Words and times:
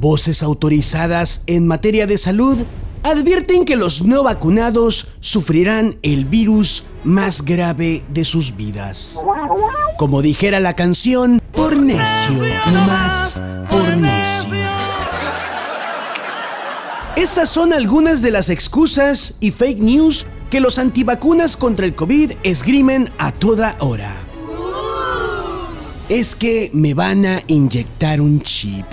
Voces 0.00 0.42
autorizadas 0.42 1.42
en 1.46 1.68
materia 1.68 2.06
de 2.06 2.18
salud 2.18 2.58
advierten 3.04 3.64
que 3.64 3.76
los 3.76 4.04
no 4.04 4.24
vacunados 4.24 5.08
sufrirán 5.20 5.96
el 6.02 6.24
virus 6.24 6.84
más 7.04 7.44
grave 7.44 8.04
de 8.08 8.24
sus 8.24 8.56
vidas. 8.56 9.20
Como 9.96 10.20
dijera 10.20 10.58
la 10.58 10.74
canción, 10.74 11.40
por 11.52 11.76
necio, 11.76 12.42
no 12.72 12.84
más 12.86 13.40
por 13.70 13.96
necio. 13.96 14.56
Estas 17.16 17.48
son 17.48 17.72
algunas 17.72 18.20
de 18.20 18.32
las 18.32 18.48
excusas 18.48 19.36
y 19.38 19.52
fake 19.52 19.78
news 19.78 20.26
que 20.50 20.60
los 20.60 20.78
antivacunas 20.78 21.56
contra 21.56 21.86
el 21.86 21.94
COVID 21.94 22.32
esgrimen 22.42 23.10
a 23.18 23.30
toda 23.30 23.76
hora. 23.78 24.10
Es 26.08 26.34
que 26.34 26.70
me 26.72 26.94
van 26.94 27.24
a 27.24 27.42
inyectar 27.46 28.20
un 28.20 28.40
chip. 28.40 28.84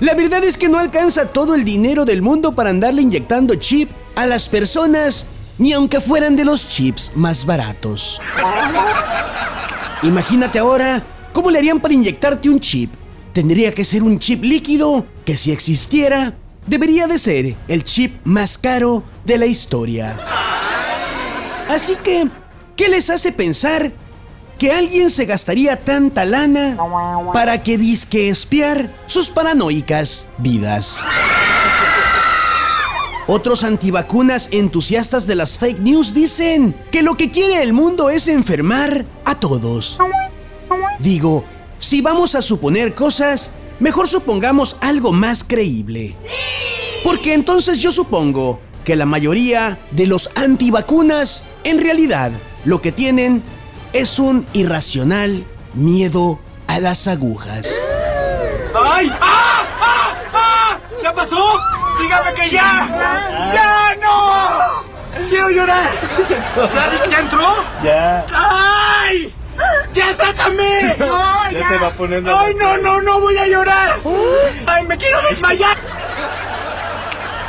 La 0.00 0.14
verdad 0.14 0.44
es 0.44 0.56
que 0.56 0.68
no 0.68 0.78
alcanza 0.78 1.26
todo 1.32 1.56
el 1.56 1.64
dinero 1.64 2.04
del 2.04 2.22
mundo 2.22 2.52
para 2.52 2.70
andarle 2.70 3.02
inyectando 3.02 3.56
chip 3.56 3.90
a 4.14 4.26
las 4.26 4.48
personas, 4.48 5.26
ni 5.58 5.72
aunque 5.72 6.00
fueran 6.00 6.36
de 6.36 6.44
los 6.44 6.68
chips 6.68 7.12
más 7.16 7.44
baratos. 7.44 8.20
Imagínate 10.04 10.60
ahora 10.60 11.04
cómo 11.32 11.50
le 11.50 11.58
harían 11.58 11.80
para 11.80 11.94
inyectarte 11.94 12.48
un 12.48 12.60
chip. 12.60 12.92
Tendría 13.32 13.74
que 13.74 13.84
ser 13.84 14.04
un 14.04 14.20
chip 14.20 14.44
líquido 14.44 15.04
que 15.24 15.36
si 15.36 15.50
existiera, 15.50 16.32
debería 16.66 17.08
de 17.08 17.18
ser 17.18 17.56
el 17.66 17.82
chip 17.82 18.24
más 18.24 18.56
caro 18.56 19.02
de 19.24 19.36
la 19.36 19.46
historia. 19.46 20.16
Así 21.68 21.96
que, 21.96 22.28
¿qué 22.76 22.88
les 22.88 23.10
hace 23.10 23.32
pensar 23.32 23.92
que 24.58 24.72
alguien 24.72 25.10
se 25.10 25.24
gastaría 25.24 25.76
tanta 25.76 26.24
lana 26.24 26.76
para 27.32 27.62
que 27.62 27.78
disque 27.78 28.28
espiar 28.28 29.02
sus 29.06 29.30
paranoicas 29.30 30.28
vidas. 30.38 31.04
Otros 33.28 33.62
antivacunas 33.62 34.48
entusiastas 34.52 35.26
de 35.26 35.34
las 35.34 35.58
fake 35.58 35.80
news 35.80 36.14
dicen 36.14 36.74
que 36.90 37.02
lo 37.02 37.16
que 37.16 37.30
quiere 37.30 37.62
el 37.62 37.72
mundo 37.72 38.10
es 38.10 38.26
enfermar 38.26 39.04
a 39.24 39.38
todos. 39.38 39.98
Digo, 40.98 41.44
si 41.78 42.00
vamos 42.00 42.34
a 42.34 42.42
suponer 42.42 42.94
cosas, 42.94 43.52
mejor 43.78 44.08
supongamos 44.08 44.76
algo 44.80 45.12
más 45.12 45.44
creíble. 45.44 46.16
Porque 47.04 47.34
entonces 47.34 47.80
yo 47.80 47.92
supongo 47.92 48.60
que 48.84 48.96
la 48.96 49.06
mayoría 49.06 49.78
de 49.90 50.06
los 50.06 50.30
antivacunas 50.34 51.44
en 51.64 51.78
realidad 51.78 52.32
lo 52.64 52.80
que 52.80 52.92
tienen 52.92 53.42
es 53.92 54.18
un 54.18 54.46
irracional 54.52 55.44
miedo 55.74 56.38
a 56.66 56.78
las 56.80 57.08
agujas. 57.08 57.90
¡Ay! 58.74 59.10
¡Ah! 59.20 59.64
¡Ah! 59.80 60.14
¡Ah! 60.32 60.78
¿Ya 61.02 61.14
pasó? 61.14 61.58
¡Dígame 62.00 62.34
que 62.34 62.50
ya! 62.50 62.88
¡Ya 63.52 63.96
no! 64.00 65.28
¡Quiero 65.28 65.50
llorar! 65.50 65.92
¿Ya, 66.74 67.10
¿Ya 67.10 67.18
entró? 67.18 67.54
Ya. 67.82 68.26
¡Ay! 68.32 69.32
¡Ya 69.92 70.14
sácame! 70.14 70.96
Ya 70.98 71.68
te 71.68 71.78
va 71.78 71.90
poniendo. 71.90 72.38
¡Ay, 72.38 72.54
no, 72.54 72.76
no, 72.78 73.00
no 73.02 73.20
voy 73.20 73.36
a 73.36 73.46
llorar! 73.46 73.98
¡Ay, 74.66 74.86
me 74.86 74.96
quiero 74.96 75.20
desmayar! 75.22 75.76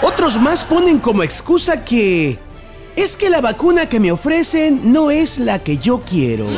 Otros 0.00 0.38
más 0.38 0.64
ponen 0.64 0.98
como 0.98 1.22
excusa 1.22 1.84
que 1.84 2.38
es 2.98 3.16
que 3.16 3.30
la 3.30 3.40
vacuna 3.40 3.88
que 3.88 4.00
me 4.00 4.10
ofrecen 4.10 4.92
no 4.92 5.12
es 5.12 5.38
la 5.38 5.60
que 5.60 5.78
yo 5.78 6.00
quiero. 6.00 6.48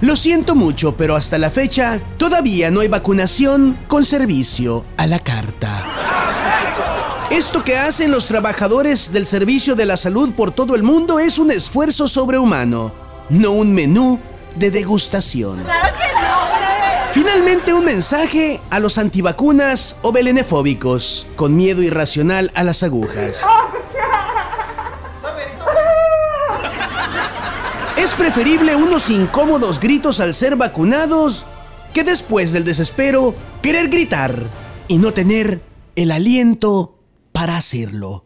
Lo 0.00 0.14
siento 0.14 0.54
mucho, 0.54 0.96
pero 0.96 1.16
hasta 1.16 1.36
la 1.36 1.50
fecha 1.50 2.00
todavía 2.16 2.70
no 2.70 2.78
hay 2.78 2.86
vacunación 2.86 3.76
con 3.88 4.04
servicio 4.04 4.84
a 4.96 5.08
la 5.08 5.18
carta. 5.18 5.84
Esto 7.32 7.64
que 7.64 7.76
hacen 7.76 8.12
los 8.12 8.28
trabajadores 8.28 9.12
del 9.12 9.26
servicio 9.26 9.74
de 9.74 9.86
la 9.86 9.96
salud 9.96 10.32
por 10.32 10.52
todo 10.52 10.76
el 10.76 10.84
mundo 10.84 11.18
es 11.18 11.40
un 11.40 11.50
esfuerzo 11.50 12.06
sobrehumano, 12.06 12.94
no 13.30 13.50
un 13.50 13.72
menú 13.72 14.20
de 14.54 14.70
degustación. 14.70 15.64
Finalmente 17.12 17.74
un 17.74 17.84
mensaje 17.84 18.60
a 18.70 18.78
los 18.78 18.96
antivacunas 18.96 19.98
o 20.02 20.12
belenefóbicos 20.12 21.26
con 21.34 21.56
miedo 21.56 21.82
irracional 21.82 22.52
a 22.54 22.62
las 22.62 22.84
agujas. 22.84 23.44
Preferible 28.20 28.76
unos 28.76 29.08
incómodos 29.08 29.80
gritos 29.80 30.20
al 30.20 30.34
ser 30.34 30.54
vacunados 30.54 31.46
que 31.94 32.04
después 32.04 32.52
del 32.52 32.64
desespero 32.64 33.34
querer 33.62 33.88
gritar 33.88 34.44
y 34.88 34.98
no 34.98 35.12
tener 35.12 35.62
el 35.96 36.10
aliento 36.10 36.98
para 37.32 37.56
hacerlo. 37.56 38.22